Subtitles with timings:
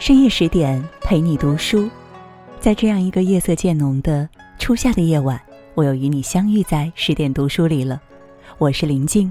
[0.00, 1.86] 深夜十点陪你读书，
[2.58, 4.26] 在这样一个夜色渐浓的
[4.58, 5.38] 初夏的夜晚，
[5.74, 8.00] 我又与你相遇在十点读书里了。
[8.56, 9.30] 我是林静。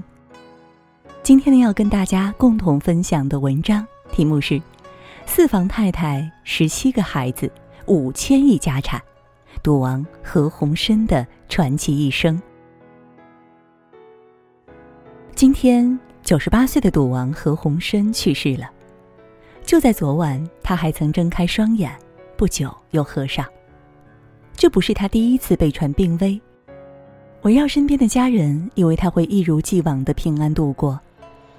[1.24, 4.54] 今天呢，要跟大家共同分享的文章题目是
[5.26, 7.50] 《四房太太十七个孩子
[7.86, 9.00] 五千亿家产》，
[9.64, 12.40] 赌王何鸿燊的传奇一生。
[15.34, 18.70] 今天九十八岁的赌王何鸿燊去世了。
[19.70, 21.96] 就在昨晚，他还曾睁开双眼，
[22.36, 23.46] 不久又合上。
[24.56, 26.40] 这不是他第一次被传病危。
[27.42, 30.98] 围绕身边的家人，以为他会一如既往的平安度过，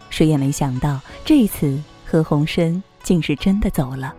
[0.10, 4.14] 谁也没想到，这一次何鸿燊竟是真的走了。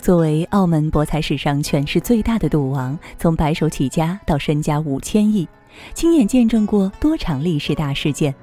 [0.00, 5.46] 作为澳门博彩史上权势最大的赌王，从白手起家到身家五千亿，
[5.94, 8.34] 亲眼见证过多场历史大事件。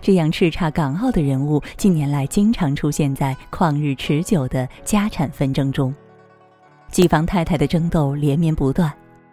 [0.00, 5.94] 这样叱咤港澳的人物，近年来经常出现在旷日持久的家产纷争中，
[6.90, 8.92] 几房太太的争斗连绵不断，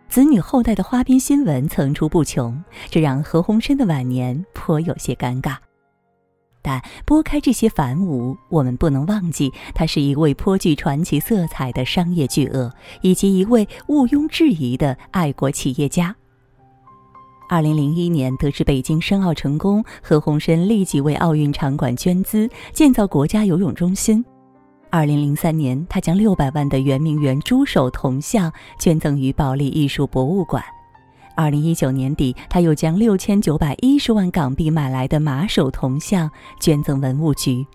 [0.10, 5.56] 子女后代的花边新闻层出不穷，这让何鸿燊的晚年颇有些尴尬。
[6.62, 16.14] 但拨开这些繁芜，我们不能忘记，他是一位颇具传奇色彩的商业巨鳄，以及一位毋庸置疑的爱国企业家。
[17.50, 24.24] 二零零一年得知北京申奥成功，何鸿燊立即为奥运场馆捐资，建造国家游泳中心。
[24.90, 30.62] 二零零三年，他将六百万的圆明园猪首铜像捐赠于保利艺术博物馆。
[31.36, 37.66] 二零一九年底，他又将六千九百一十万港币买来的马首铜像捐赠文物局。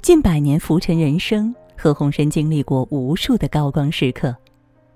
[0.00, 4.34] 近百年浮沉人生，何鸿燊经历过无数的高光时刻。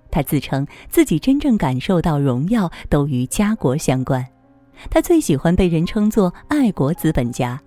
[0.09, 4.25] 他自称自己真正感受到荣耀都与家国相关，
[4.89, 7.59] 他最喜欢被人称作爱国资本家。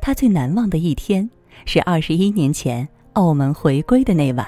[0.00, 1.28] 他最难忘的一天
[1.64, 4.46] 是二十一年前澳门回归的那晚，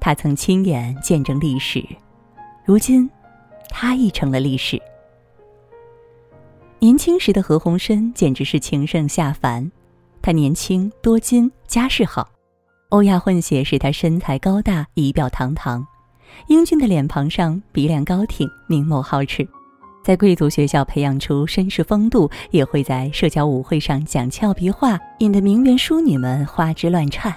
[0.00, 1.84] 他曾亲眼见证历史，
[2.64, 3.08] 如今，
[3.68, 4.80] 他亦成了历史。
[6.80, 9.70] 年轻时的何鸿燊简直是情圣下凡，
[10.22, 12.28] 他年轻多金，家世好，
[12.90, 15.86] 欧亚混血使他身材高大，仪表堂堂。
[16.48, 19.46] 英俊的脸庞上鼻梁高挺，明眸皓齿，
[20.02, 27.34] 在贵族学校培养出绅士风度，也会在社交舞会上讲俏皮话，引得名媛淑女们花枝乱颤。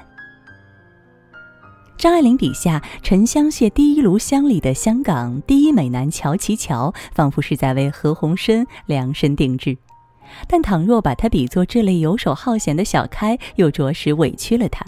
[1.98, 9.78] 张爱玲笔下沉香屑第一炉香里的香港第一美男乔其乔，仿佛是在为何鸿燊量身定制，
[10.48, 14.84] 但倘若把他比作这类游手好闲的小开，又着实委屈了他。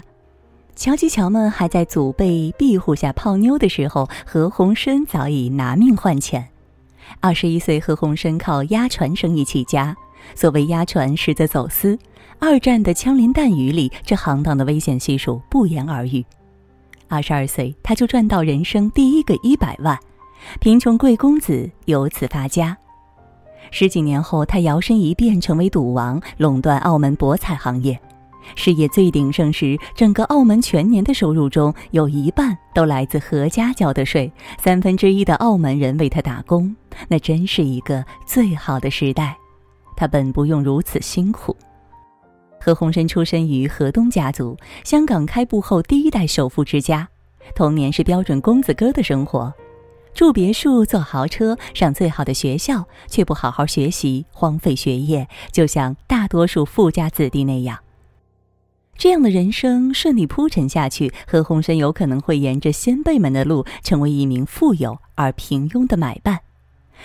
[0.76, 6.48] 乔吉乔们还在祖辈庇护下泡妞的时候，何鸿燊早已拿命换钱。
[7.20, 9.96] 二十一岁，何鸿燊靠押船生意起家。
[10.34, 11.96] 所谓押船，实则走私。
[12.40, 16.24] 二战的枪林弹雨里，这行当的危险系数不言而喻。
[17.08, 19.98] 二十二岁，他就赚到人生第一个一百万，
[20.60, 22.76] 贫穷贵公子由此发家。
[23.70, 27.98] 十几年后，他摇身一变成为赌王，垄断澳门博彩行业。
[28.54, 36.74] 事业最鼎盛时，整个澳门全年的收入中有一半都来自何家交的税，三分之一的澳门人为他打工，
[37.08, 39.36] 那真是一个最好的时代。
[39.96, 41.56] 他本不用如此辛苦。
[42.60, 47.06] 何鸿燊出身于何东家族，香港开埠后第一代首富之家，
[47.54, 49.52] 童年是标准公子哥的生活，
[50.14, 57.83] 住别墅、坐豪车、上最好的学校，却不好好学习，荒废学业，就像大多数富家子弟那样。
[58.96, 66.40] 这样的人生顺利铺陈下去，何鸿燊有可能会沿着先辈们的路，成为一名富有而平庸的买办。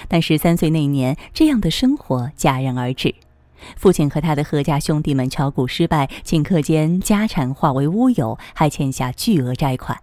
[0.08, 3.14] 但十三岁那年，这样的生活戛然而止。
[3.76, 9.98] 父亲和他的何家兄弟们炒股失败，顷刻间家产化为乌有，还欠下巨额债款。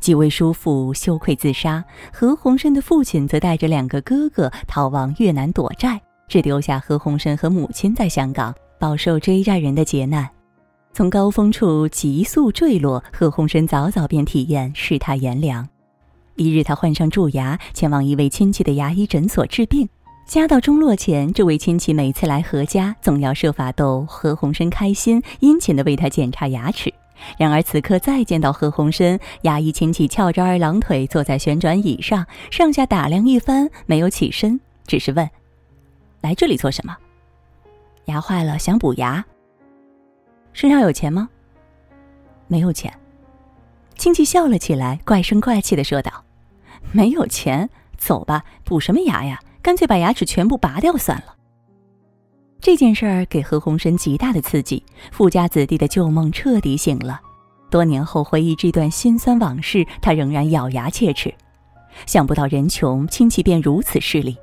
[0.00, 10.28] 几位叔父羞愧自杀，何鸿燊的父亲则带着两个哥哥逃往越南躲债，只留下何鸿燊和母亲在香港饱受追债人的劫难。
[10.94, 15.66] 从高峰处急速坠落，何鸿燊早早便体验世态炎凉。
[16.36, 19.88] 一日，他患上蛀牙，前往一位亲戚的牙医诊所治病。
[20.26, 26.92] 家道中落前，这位亲戚每次来何家，总要设法逗何鸿燊开心，殷勤地为他检查牙齿。
[27.38, 35.28] 然而此刻再见到何鸿燊，牙医亲戚翘着二郎腿坐在旋转椅上，上下打量一番，没有起身，只是问
[36.20, 36.94] ：“来这里做什么
[38.06, 39.24] ？”“牙坏了，想补牙。”
[40.52, 41.28] 身上有钱吗？
[42.46, 42.92] 没有钱。
[43.96, 46.24] 亲戚笑了起来，怪声怪气的说道
[46.92, 49.38] ：“没有钱，走吧，补什么牙呀？
[49.62, 51.36] 干脆把牙齿全部拔掉算了。”
[52.60, 57.20] 这件事儿给何鸿燊极大的刺激，富家子弟的旧梦彻底醒了。
[57.70, 61.32] 多年后回忆这段辛酸往事，他仍然咬牙切齿。
[62.06, 64.36] 想不到人穷，亲戚便如此势利。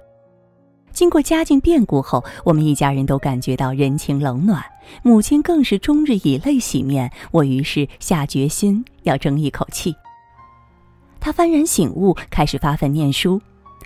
[0.92, 4.64] 经过家境变故后，我们一家人都感觉到人情冷暖，
[5.02, 7.12] 母亲更是终日以泪洗面。
[7.32, 9.96] 我于是下决心要争一口气。
[11.20, 13.42] 他幡然醒悟，开始发奋念书。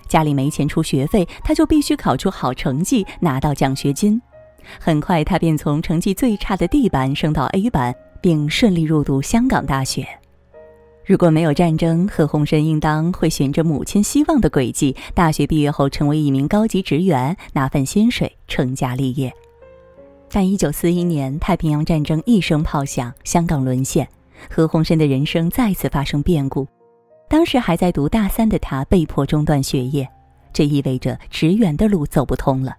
[0.08, 4.22] 家里没钱出学费，他就必须考出好成绩，拿到奖学金。
[4.80, 10.08] 很快，他便从成绩最差的 D 班升到 A 班，并顺利入读香港大学。
[11.06, 19.32] 如果没有战争，何鸿燊应当会循着母亲希望的轨迹，大学毕业后成为一名高级职员，拿份薪水，成家立业。
[20.32, 24.08] 但一九四一年太平洋战争一声炮响，香港沦陷，
[24.50, 26.66] 何鸿燊的人生再次发生变故。
[27.28, 30.08] 当时还在读大三的他被迫中断学业，
[30.54, 32.78] 这意味着职员的路走不通了。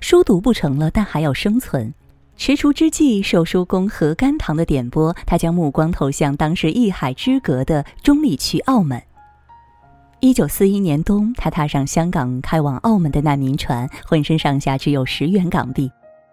[0.00, 1.92] 书读不成了，但还要生存。
[2.36, 9.00] 踟蹰之际，受叔公何甘棠的点拨，他将目光投向当时一海之隔的中立区澳门。
[10.20, 15.90] 一九四一年冬，他踏上香港开往澳门的难民船，浑身上下只有十元港币。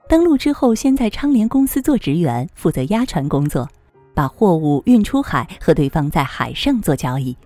[0.09, 3.69] 登陆之后，先在昌联公司做职员，负责押船工作，
[4.13, 7.37] 把货物运出海，和对方在海上做交易。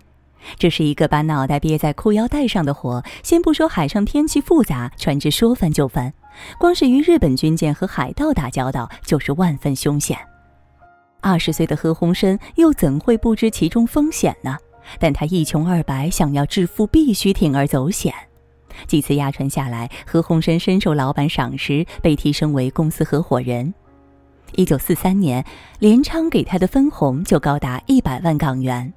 [0.58, 3.04] 这是一个把脑袋别在裤腰带上的活。
[3.22, 6.14] 先不说海上天气复杂，船只说翻就翻。
[6.58, 10.18] 光是与日本军舰和海盗打交道，就是万分凶险。
[11.22, 14.58] 二十岁的何鸿燊又怎会不知其中风险呢？
[15.00, 18.14] 但他一穷二白，想要致富，必须铤而走险。
[18.88, 23.74] 几次押船下来，何鸿燊深受老板赏识，被提升为公司合伙人。
[24.54, 25.44] 一九四三年，
[25.80, 28.94] 联昌给他的分红就高达一百万港元。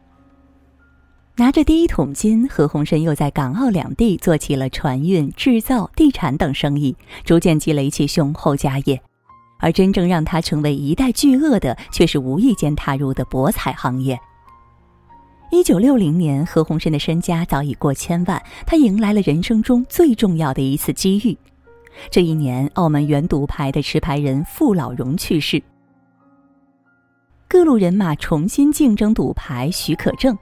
[1.38, 9.00] 拿着第一桶金，何鸿燊又在港澳两地做起了船运、制造、地产等生意，逐渐积累起雄厚家业。
[9.60, 14.18] 而真正让他成为一代巨鳄的，却是无意间踏入的博彩行业。
[15.52, 21.38] 一九六零年，何鸿燊的身家早已过千万，他迎来了人生中最重要的一次机遇。
[22.10, 25.62] 这一年，澳门原赌牌的持牌人傅老荣去世，
[27.48, 30.36] 各路人马重新竞争赌牌许可证。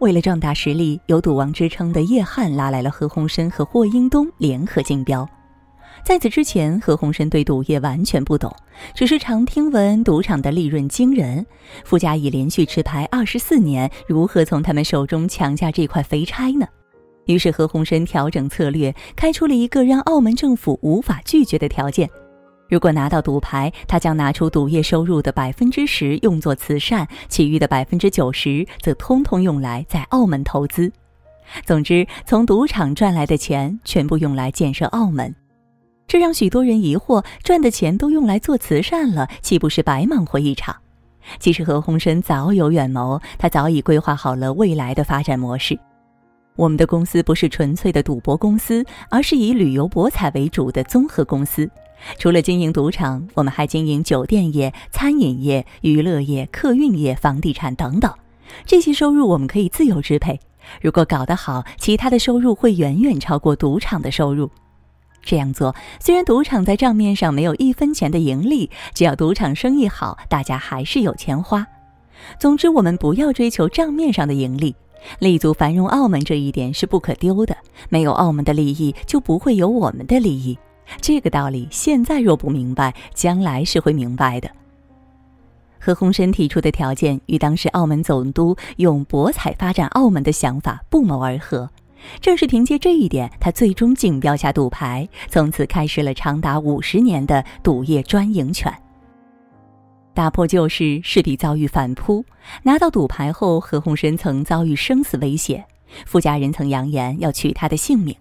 [0.00, 5.28] 为了壮大实力，有“赌王”之称的叶汉拉来了何鸿燊和霍英东联合竞标。
[6.02, 8.50] 在此之前，何鸿燊对赌业完全不懂，
[8.94, 11.44] 只是常听闻赌场的利润惊人。
[11.84, 16.66] 傅家已连续持牌二十四年，如何从他们手中抢下这块肥差呢？
[17.26, 22.08] 于是何鸿燊调整策略，开出了一个让澳门政府无法拒绝的条件。
[22.70, 30.90] 如果拿到赌牌，他将拿出赌业收入的百分之十用作慈善，其余的百分之九十则通通用来在澳门投资。
[31.66, 35.34] 总之，从赌场赚来的钱全部用来建设澳门，
[36.06, 40.76] 这让许多人疑惑：赚的钱都用来做慈善了，岂不是白忙活一场？
[41.40, 45.76] 其实何鸿燊早有远谋，他早已规划好了未来的发展模式。
[46.56, 51.68] 我们的公司不是纯粹的赌博公司，而是以旅游博彩为主的综合公司。
[52.18, 58.12] 除了经营赌场，我们还经营酒店业、餐饮业、娱乐业、客运业、房地产等等。
[58.64, 60.40] 这些收入我们可以自由支配。
[60.80, 64.50] 如果搞得好，其他的收入会远远超过赌场的收入。
[65.22, 71.66] 这样做，虽然赌场在账面上没有一分钱的盈利，只要赌场生意好，大家还是有钱花。
[72.38, 74.74] 总之，我们不要追求账面上的盈利，
[75.18, 77.56] 立足繁荣澳门这一点是不可丢的。
[77.88, 80.58] 没有澳门的利益，就不会有我们的利益。
[81.00, 84.50] 这个道理现在若不明白，将来是会明白的。
[85.78, 91.70] 何鸿燊提出的条件与当时澳门总督用博彩发展澳门的想法不谋而合，
[92.20, 98.70] 正是凭借这一点，他最终竞标下赌牌，从此开始了长达五十年的赌业专营权。
[100.12, 102.22] 打破旧事势必遭遇反扑，
[102.62, 105.64] 拿到赌牌后，何鸿燊曾遭遇生死威胁，
[106.04, 108.14] 傅家人曾扬言要取他的性命。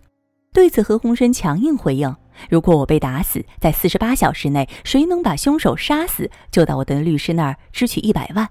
[0.54, 2.16] 对此，何鸿燊强硬回应。
[2.50, 8.48] 如果我被打死，在四十八小时内，谁能把凶手杀死，就到我的律师那儿支取一百万。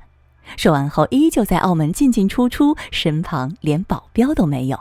[0.56, 4.78] 说完后，依旧在澳门进进出出，身旁连保镖都没有。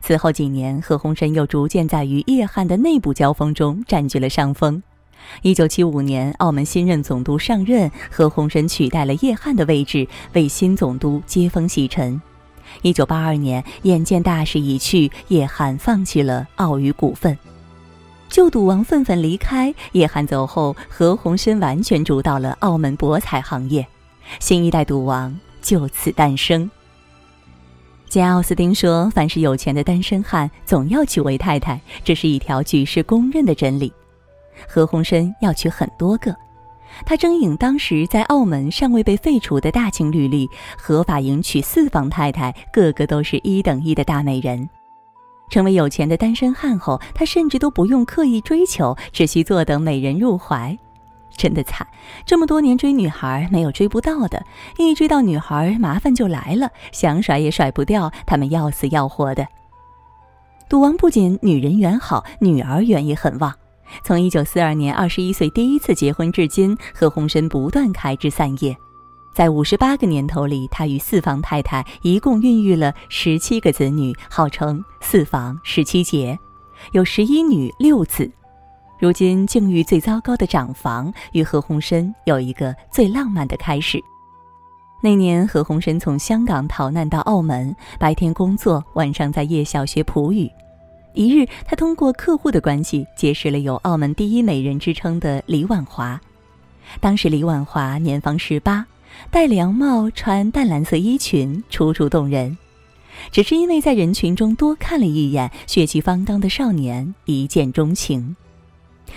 [0.00, 4.82] 此后几年，何鸿燊又逐渐在与叶汉的内部交锋中占据了上风。
[5.40, 12.20] 一九七五年，澳门新任总督上任，何鸿燊取代了叶汉的位置，为新总督接风洗尘。
[12.82, 17.38] 一九八二年，眼见大势已去，叶汉放弃了澳娱股份。
[18.34, 23.86] 旧赌王愤愤离开，叶汉走后，何鸿燊完全主导了澳门博彩行业，
[24.40, 26.68] 新一代赌王就此诞生。
[28.08, 33.92] 简·奥斯汀说：“凡是有钱的单身汉，总要娶为太太，这是一条举世公认的真理。”
[34.68, 36.34] 何鸿燊要娶很多个，
[37.06, 44.68] 他征引当时在澳门尚未被废除的大清律例，合法迎娶四房太太，个个都是一等一的大美人。
[45.48, 50.76] 成为有钱的单身汉后，他甚至都不用刻意追求，只需坐等美人入怀。
[51.36, 51.86] 真的惨，
[52.24, 54.44] 这么多年追女孩没有追不到的，
[54.78, 59.46] 一追到女孩麻烦就来了，想甩也甩不掉，他们要死要活的。
[60.68, 63.52] 赌王不仅女人缘好，女儿缘也很旺。
[64.02, 68.74] 从一九四二年二十一岁第一次结婚至今，何鸿燊不断开枝散叶，
[69.34, 76.38] 在五十八个年头里，他与四房太太一共孕育了十七个子女，号称“四房十七杰”，
[76.92, 78.30] 有十一女六子。
[79.00, 84.00] 如今境遇最糟糕的长房与何鸿燊有一个最浪漫的开始。
[85.02, 90.48] 那年，何鸿燊从香港逃难到澳门，白天工作，晚上在夜校学葡语。
[91.12, 96.20] 一日，他通过客户的关系结识了有“澳门第一美人”之称的李婉华。
[97.00, 98.86] 当时李婉华年方十八，
[99.30, 102.56] 戴凉帽，穿淡蓝色衣裙，楚楚动人。
[103.30, 108.34] 只是因为在人群中多看了一眼，血气方刚的少年一见钟情。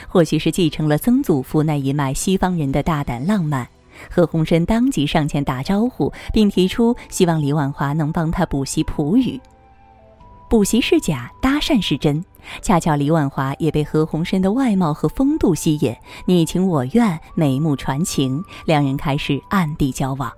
[0.07, 3.67] 或许是继承了曾祖父那一脉西方人的大胆浪漫，
[4.09, 9.39] 何鸿燊当即上前打招呼，并提出希望李婉华能帮他补习葡语。
[10.49, 12.23] 补习是假，搭讪是真。
[12.61, 20.31] 恰巧李婉华也被何鸿燊的外貌和风度吸引，你情我愿，眉目传情，两人开始暗地交往。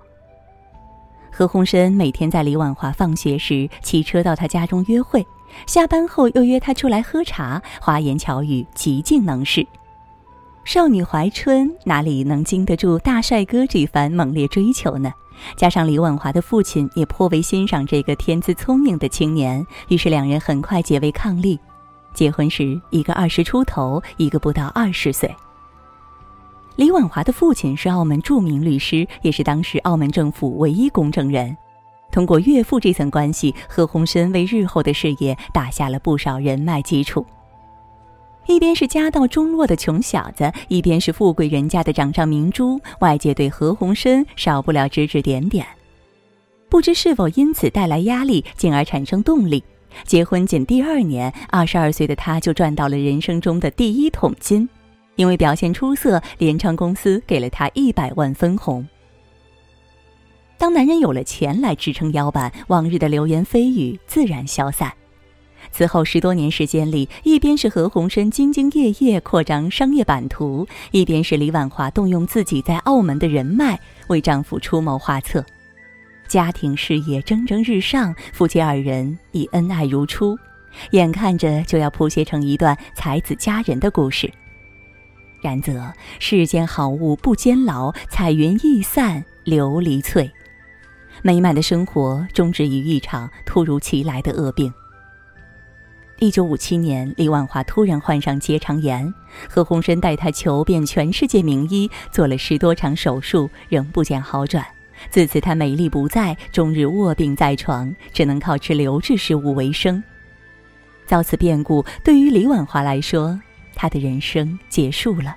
[1.32, 5.26] 何鸿燊每天在李婉华放学时骑车到他家中约会，
[5.66, 9.66] 下班后又约她出来喝茶，花言巧语，极尽能事。
[10.64, 15.12] 少女怀春，哪里能经得住大帅哥这番猛烈追求呢？
[15.56, 21.58] 加上李婉华的父亲也颇为欣赏这个天资聪颖的青年，于是两人很快结为伉俪。
[22.14, 25.34] 结婚时，一个二十出头，一个不到二十岁。
[26.76, 31.56] 李婉华的父亲是澳门著名律师，也是当时澳门政府唯一公证人。
[32.10, 37.24] 通过岳父这层关系，何鸿燊为日后的事业打下了不少人脉基础。
[38.46, 45.64] 一边是家道中落的穷小子，一边是富贵人家的掌上明珠，外界对何鸿燊少不了指指点点。
[46.68, 49.62] 不知是否因此带来压力，进而产生动力。
[50.04, 54.68] 结婚仅第二年，二十二岁的他就赚到了人生中的第一桶金，
[55.16, 58.86] 因为表现出色，联昌公司给了他一百万分红。
[60.58, 64.92] 当男人有了钱来支撑腰板，往日的流言蜚语自然消散。
[65.72, 73.78] 此后十多年时间里，一边是何鸿燊兢兢业业扩张商业版图，一边是李婉华动用自己在澳门的人脉
[74.08, 75.44] 为丈夫出谋划策，
[76.30, 80.38] 家庭事业蒸蒸日上，夫妻二人已恩爱如初，
[80.92, 84.32] 眼看着就要谱写成一段才子佳人的故事。
[85.42, 90.30] 然则世间好物不坚牢，彩云易散琉璃脆，
[91.20, 94.72] 美满的生活终止于一场突如其来的恶病。
[96.20, 99.12] 一九五七年，李婉华突然患上结肠炎，
[99.48, 104.64] 何鸿燊带她求遍全世界名医，做了十多场手术，仍不见好转。
[105.08, 110.02] 自此，她美丽不在，终日卧病在床，只能靠吃流质食物为生。
[111.06, 113.40] 遭此变故，对于李婉华来说，
[113.74, 115.34] 她的人生结束了，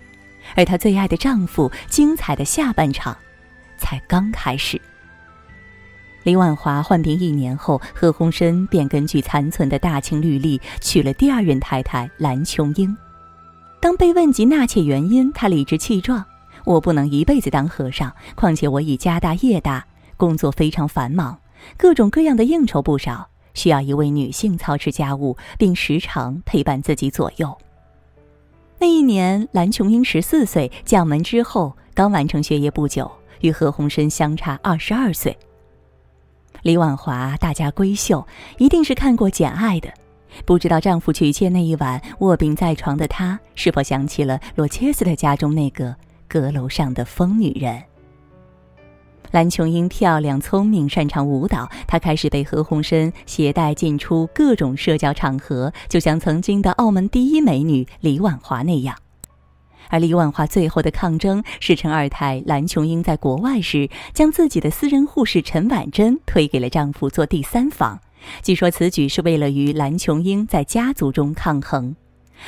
[0.56, 3.18] 而她最爱的丈夫，精彩的下半场，
[3.78, 4.80] 才刚开始。
[6.24, 12.96] 李婉华患病一年后，何鸿燊便根据残存的大清律例娶了第二任太太蓝琼英。
[13.82, 16.24] 当被问及纳妾原因，他理直气壮
[16.66, 19.86] ：“我不能一辈子当和尚，况且我已家大业大，
[20.18, 21.40] 工作非常繁忙，
[21.78, 27.58] 各种各样的应酬不少，需要一位女性操持家务，并时常陪伴自己左右。”
[28.80, 33.10] 那一年，蓝琼英十四岁，将门之后刚完成学业不久，
[33.42, 35.38] 与何鸿燊相差二十二岁。
[36.64, 38.26] 李婉华大家闺秀，
[38.58, 39.90] 一定是看过《简爱》的。
[40.46, 45.96] 不知道丈夫娶妾那一晚卧病在床的她，是否想起了罗切斯特家中那个
[46.34, 47.80] 阁楼上的疯女人？
[49.30, 58.98] 蓝琼英漂亮、聪明、擅长舞蹈，她开始被何鸿燊携带进出各种社交场合，就像曾经的澳门第一美女李婉华那样。
[59.90, 68.00] 而李婉华最后的抗争是陈二太蓝琼英在国外时，将自己的私人护士陈婉珍推给了丈夫做第三房。
[68.42, 71.96] 据说此举是为了与蓝琼英在家族中抗衡。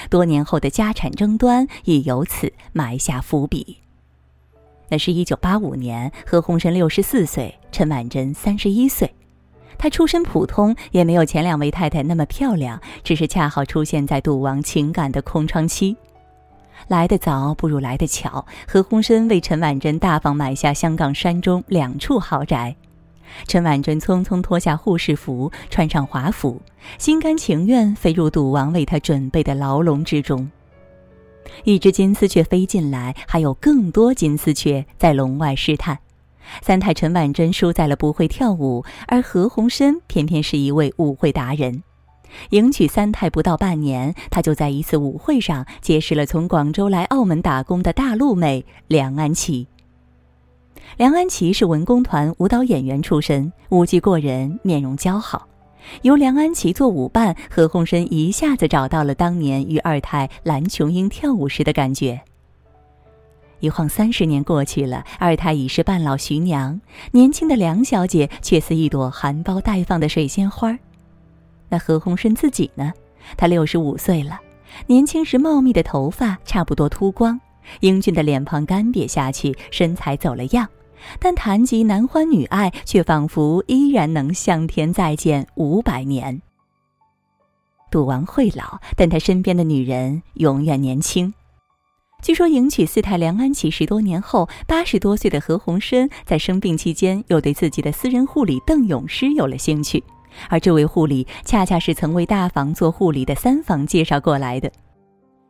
[0.10, 3.78] 多年后的家产争端也由此埋下伏笔。
[4.90, 9.14] 那是一九八五年，何鸿燊六十四岁，陈婉珍三十一岁。
[9.78, 15.98] 她出身普通，也没有前两位太太那么漂亮，只是恰好出现在赌王情感的空窗期。
[16.88, 22.76] 来得早不如来得巧，何鸿燊为陈婉珍大方买下香港山中两处豪宅。
[23.48, 26.62] 陈婉珍匆匆脱下护士服，穿上华服，
[26.98, 30.50] 心甘情愿飞入赌王为她准备的牢笼之中。
[31.64, 36.00] 一只金丝雀飞进来，还有更多金丝雀在笼外试探。
[36.62, 41.84] 三太陈婉珍输在了不会跳舞，而何鸿燊偏偏是一位舞会达人。
[42.50, 49.68] 迎娶三太不到半年，他就在一次舞会上结识了从广州来澳门打工的大陆妹梁安琪。
[50.98, 55.48] 梁安琪是文工团舞蹈演员出身，舞技过人，面容姣好。
[56.02, 62.20] 由梁安琪做舞伴，何鸿燊一下子找到了当年与二太蓝琼英跳舞时的感觉。
[63.60, 66.80] 一晃三十年过去了，二太已是半老徐娘，
[67.12, 70.78] 年轻的梁小姐却似一朵含苞待放的水仙花。
[71.70, 72.92] 那何鸿燊自己呢？
[73.38, 74.40] 他六十五岁了，
[74.88, 77.40] 年轻时茂密的头发差不多秃光，
[77.82, 80.68] 英俊的脸庞干瘪下去，身材走了样。
[81.20, 86.42] 但谈及男欢女爱，却仿佛依然能向天再见五百年。
[87.92, 91.34] 赌王会老，但他身边的女人永远年轻。
[92.24, 100.04] 据说迎娶四太梁安琪十多年后，八十多岁的何鸿燊在生病期间，又对自己的私人护理邓永诗有了兴趣。
[100.50, 104.72] 而这位护理恰恰是曾为大房做护理的三房介绍过来的。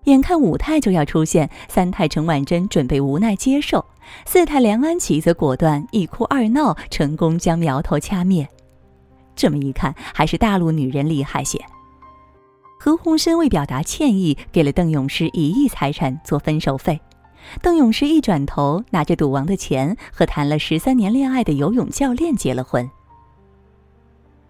[0.06, 3.84] 眼看五太就要出现，三太陈婉珍准备无奈接受，
[4.26, 8.48] 四太梁安琪则果断一哭二闹，成功将苗头掐灭。
[9.36, 11.60] 这么一看，还是大陆女人厉害些。
[12.80, 17.00] 何鸿燊为表达歉意，给了邓永诗一亿财产做分手费。
[17.62, 22.90] 邓永诗一转头，拿着赌王的钱，和谈了十三年恋爱的游泳教练结了婚。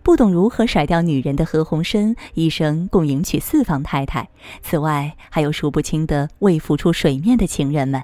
[0.06, 4.30] 不懂如何甩掉女人的何鸿燊，一生共迎娶四房太太，
[4.62, 8.04] 此外还有数不清的未浮出水面的情人们。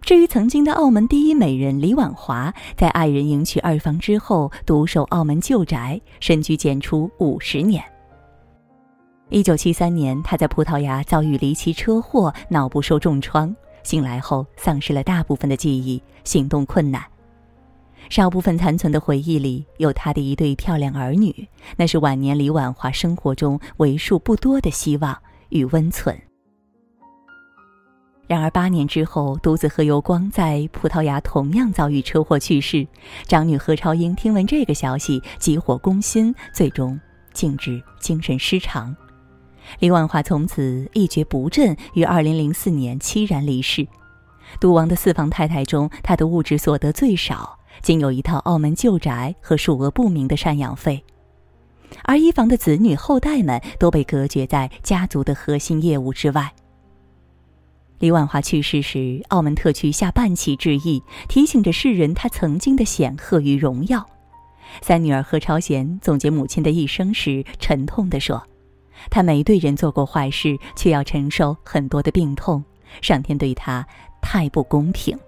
[0.00, 7.84] 至于曾经的澳门第一美人李婉华，在爱人迎娶二房之后，独守澳门旧宅，深居简出五十年。
[9.28, 17.02] 一九七三年，她在葡萄牙遭遇离奇车祸，脑部受重创，醒来后丧失了大部分的记忆，行动困难。
[18.10, 25.16] 少部分残存的回忆里有他的一对漂亮儿女，那是晚年李婉华生活中为数不多的希望
[25.50, 26.18] 与温存。
[28.26, 32.86] 然而八年之后，独子何猷光在葡萄牙同样遭遇车祸去世，
[33.26, 36.98] 长女何超英听闻这个消息，急火攻心，最终
[37.32, 38.94] 竟致精神失常。
[39.80, 43.86] 李婉华从此一蹶不振，于二零零四年凄然离世。
[44.60, 47.57] 赌王的四房太太中，她的物质所得最少。
[47.82, 51.04] 仅有一套澳门旧宅和数额不明的赡养费，
[52.04, 56.52] 而一房的子女后代们都被隔绝在家族的核心业务之外。
[57.98, 64.06] 李婉华去世时，澳门特区下半旗致意，提醒着世人她曾经的显赫与荣耀。
[64.82, 68.46] 三女儿何超贤总结母亲的一生时，沉痛地说
[69.10, 72.62] ：“她没对人做过坏事，却要承受很多的病痛，
[73.00, 73.84] 上天对她
[74.20, 75.18] 太不公平。”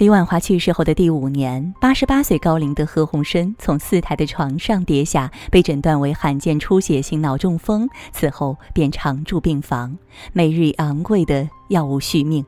[0.00, 9.94] 李婉华去世后的第五年，八十八岁高龄的何鸿燊从四台的床上跌下，被诊断为罕见出血性脑中风，此后便常住病房，
[10.32, 12.42] 每日昂贵的药物续命。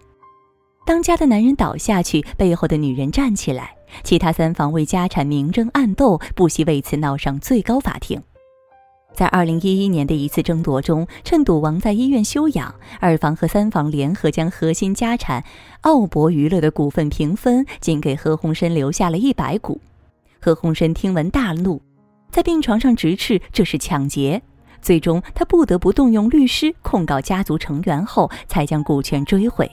[0.87, 8.19] 当家的男人倒下去，背后的女人站起来，其他三房为家产明争暗斗，不惜为此闹上最高法庭。
[9.15, 15.45] 在二零一一年的一次争夺中，趁赌王在医院休养，二房和三房联合将核心家产
[15.83, 19.81] 奥博娱乐的股份平分，仅给何鸿燊留下了一百股。
[20.41, 21.81] 何鸿燊听闻大怒，
[22.31, 24.43] 在病床上直斥这是抢劫。
[24.81, 29.71] 最终，他不得不动用律师控告家族成员后，才将股权追回。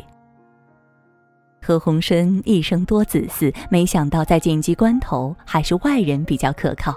[1.62, 6.96] 何鸿燊一生多子嗣，没想到在紧急关头，还是外人比较可靠。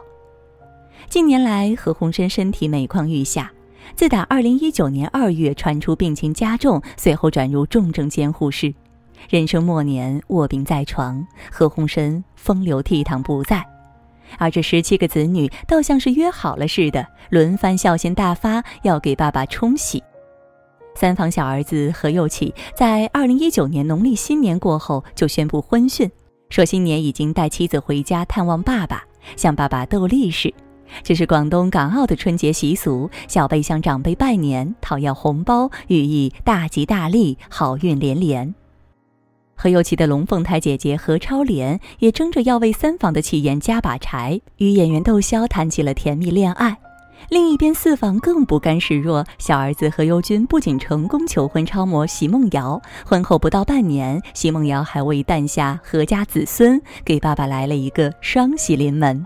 [1.08, 3.52] 近年来，何鸿燊身体每况愈下。
[3.94, 8.72] 自打2019年2月传出病情加重，随后转入重症监护室，
[9.28, 13.62] 人生末年卧病在床，何鸿燊风流倜傥不在。
[14.38, 20.02] 而这十七个子女倒像是约好了似的，轮番孝心大发，要给爸爸冲喜。
[20.94, 26.10] 三房小儿子何佑启在2019年农历新年过后就宣布婚讯，
[26.48, 29.04] 说新年已经带妻子回家探望爸爸，
[29.36, 30.52] 向爸爸斗利是。
[31.02, 38.54] 这是广东港澳的春节习俗，小辈向长辈拜年，讨要红包，寓意大吉大利、好运连连。
[39.54, 46.76] 何猷启的龙凤胎姐姐何超莲也争着要为三房的气焰加把柴，与演员窦骁谈起了甜蜜恋爱。
[47.28, 59.24] 另一边，四房更不甘示弱，小儿子何猷君不仅成功求婚超模席梦瑶，婚后不到半年，席梦瑶还为诞下何家子孙，给爸爸来了一个双喜临门。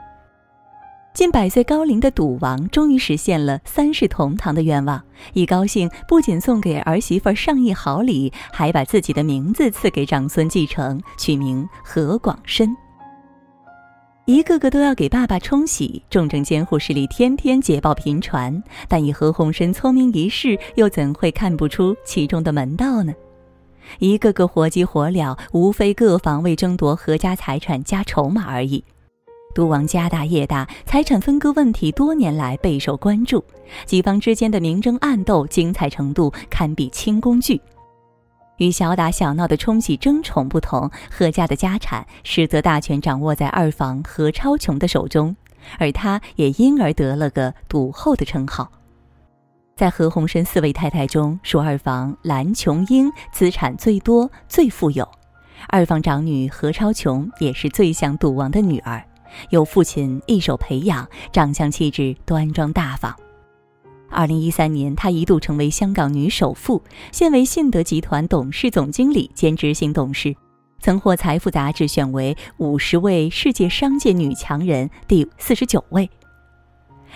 [1.17, 5.03] 近百岁高龄的赌王终于实现了三世同堂的愿望，
[5.33, 12.77] 一高兴不仅送给儿媳妇上亿好礼，还把自己的名字赐给长孙继承，取名何广深。
[14.27, 18.63] 一个个都要给爸爸冲喜，重症监护室里天天捷报频传。
[18.87, 23.15] 但以何鸿燊聪明一世，又怎会看不出其中的门道呢？
[24.01, 28.85] 一个个火急火燎，无非各方为争夺何家财产加筹码而已。
[29.57, 33.43] 赌王家大业大，财产分割问题多年来备受关注，
[33.87, 37.59] 几方之间的明争暗斗，精彩程度堪比清宫剧。
[38.59, 45.35] 与小打小闹的冲喜争宠不同，何家的家产实则大权掌握在二房何超琼的手中，
[45.79, 48.71] 而他也因而得了个“赌后”的称号。
[49.75, 55.09] 在何鸿燊四位太太中，属二房蓝琼英资产最多、最富有，
[55.69, 59.03] 二房长女何超琼也是最像赌王的女儿，
[59.51, 63.15] 由父亲一手培养，长相气质端庄大方。
[64.09, 70.35] 二零一三年，她一度成为香港女首富，现为信德集团董事总经理兼执行董事，
[70.79, 76.09] 曾获《财富》杂志选为五十位世界商界女强人第四十九位。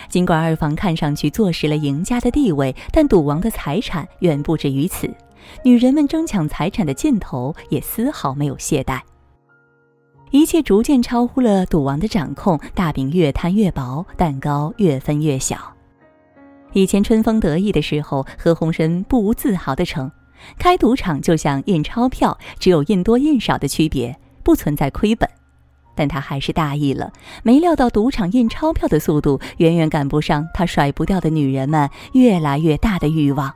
[0.09, 5.09] 尽管二房看上去坐实了赢家的地位，但赌王的财产远不止于此，
[5.63, 8.99] 女人们争抢财产的劲头也丝毫没有懈怠。
[10.31, 15.57] 一切逐渐超乎了赌王的掌控，大饼越摊越薄，蛋糕越分越小。
[16.71, 20.09] 以前春风得意的时候，何鸿燊不无自豪地称
[20.57, 25.29] ：“开赌场就像印钞票，只有印多印少的区别，不存在亏本。”
[25.93, 27.11] 但他还是大意了，
[27.43, 33.53] 没料到赌场印钞票的速度远远赶不上他甩不掉的女人们越来越大的欲望。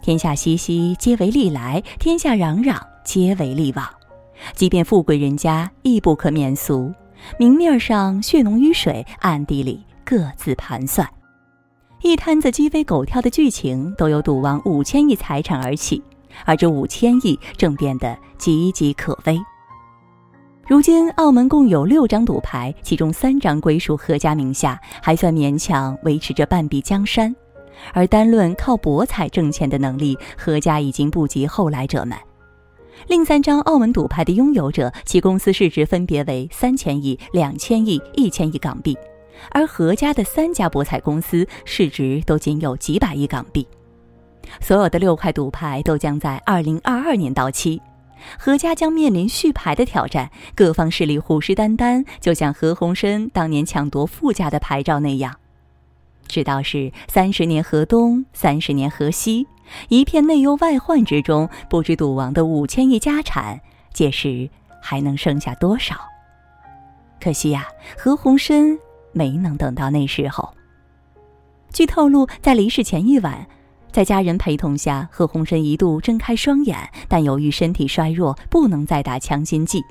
[0.00, 3.99] 天下熙熙，皆为利来；天下攘攘，皆为利往。
[4.54, 6.92] 即便富贵人家，亦不可免俗。
[7.38, 11.08] 明面上血浓于水，暗地里各自盘算。
[12.02, 16.02] 一摊子鸡飞狗跳的剧情都由赌王五千亿财产而起，
[16.46, 19.38] 而这五千亿正变得岌岌可危。
[20.66, 27.34] 如今澳门共有六张赌牌，其中三张归属何家名下，还算勉强维持着半壁江山。
[27.92, 32.16] 而单论靠博彩挣钱的能力，何家已经不及后来者们。
[33.06, 38.96] 另三张澳门赌牌的拥有者，其公司市值分别为三千亿、两千亿、一千亿港币。
[39.50, 43.66] 而何家的三家博彩公司市值都仅有几百亿港币，
[44.60, 47.80] 所有的六块赌牌都将在二零二二年到期，
[48.38, 55.34] 何家将面临续牌的挑战，各方势力虎视眈眈，就像何鸿燊当年抢夺傅家的牌照那样。
[56.28, 59.46] 直到是三十年河东，三十年河西，
[59.88, 63.60] 一片内忧外患之中，不知赌王的五千亿家产，
[63.92, 64.48] 届时
[64.80, 65.94] 还能剩下多少？
[67.20, 68.78] 可惜呀，何鸿燊。
[69.12, 70.48] 没能等到那时候。
[71.72, 73.44] 据透露，在离世前一晚，
[73.90, 76.78] 在家人陪同下，何鸿燊一度睁开双眼，
[77.08, 79.82] 但由于身体衰弱，不能再打强心剂。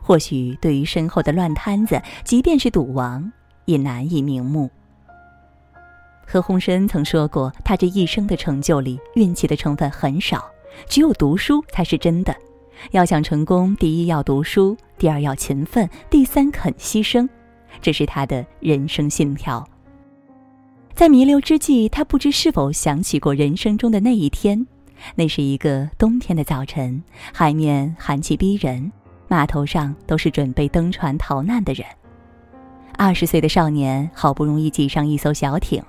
[0.00, 3.30] 或许对于身后的乱摊子，即便是赌王，
[3.66, 4.70] 也难以瞑目。
[6.26, 10.44] 何鸿燊曾说过，他这一生的成就里，运气的成分很少，
[10.88, 12.34] 只有读书才是真的。
[12.90, 17.28] 要想成功，第一要读书，第二要勤奋，第三肯牺牲。
[17.80, 19.66] 这是他的人生信条。
[20.94, 24.66] 在弥留之际，他不知是否想起过人生中的那一天。
[25.16, 28.90] 那是一个冬天的早晨，海面寒气逼人，
[29.28, 31.84] 码头上都是准备登船逃难的人。
[32.96, 35.82] 二十岁的少年好不容易挤上一艘小艇，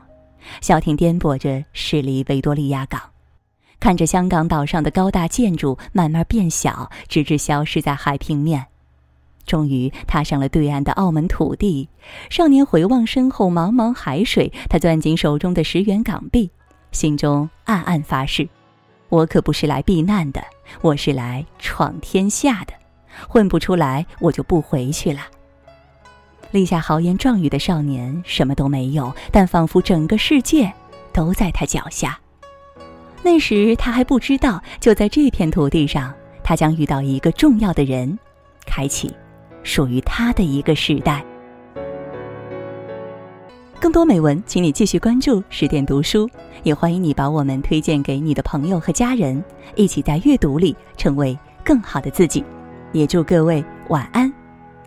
[0.61, 3.01] 小艇颠簸着驶离维多利亚港，
[3.79, 8.65] 看着香港岛上的高大建筑慢慢变小，直至消失在海平面。
[9.45, 11.87] 终于踏上了对岸的澳门土地，
[12.31, 16.49] 少年回望身后茫茫海水，他攥紧手中的十元港币，
[16.91, 18.49] 心中暗暗发誓：
[19.09, 20.43] 我可不是来避难的，
[20.81, 22.73] 我是来闯天下的，
[23.29, 25.21] 混不出来我就不回去了。
[26.51, 30.71] 立下豪言壮语的少年什么都没有，但仿佛整个世界
[31.11, 32.17] 都在他脚下。
[33.23, 38.17] 那时他还不知道，就在这片土地上，他将遇到一个重要的人，
[38.65, 39.11] 开启。
[39.63, 41.25] 属于他的一个时代。
[43.79, 46.29] 更多美文，请你继续关注十点读书，
[46.61, 49.43] 也欢迎你把我们推荐给你的朋友和家人，
[49.75, 52.45] 一起在阅读里成为更好的自己。
[52.91, 54.31] 也祝各位晚安，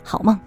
[0.05, 0.39] 好梦。